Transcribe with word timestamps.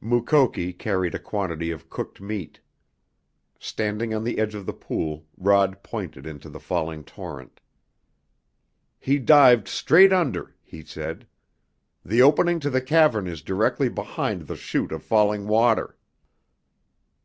Mukoki 0.00 0.72
carried 0.72 1.14
a 1.14 1.20
quantity 1.20 1.70
of 1.70 1.88
cooked 1.88 2.20
meat. 2.20 2.58
Standing 3.56 4.12
on 4.12 4.24
the 4.24 4.40
edge 4.40 4.56
of 4.56 4.66
the 4.66 4.72
pool 4.72 5.28
Rod 5.38 5.84
pointed 5.84 6.26
into 6.26 6.48
the 6.50 6.58
falling 6.58 7.04
torrent. 7.04 7.60
"He 8.98 9.20
dived 9.20 9.68
straight 9.68 10.12
under," 10.12 10.56
he 10.60 10.82
said. 10.82 11.24
"The 12.04 12.20
opening 12.20 12.58
to 12.58 12.68
the 12.70 12.82
cavern 12.82 13.28
is 13.28 13.42
directly 13.42 13.88
behind 13.88 14.48
the 14.48 14.56
shoot 14.56 14.90
of 14.90 15.04
falling 15.04 15.46
water." 15.46 15.96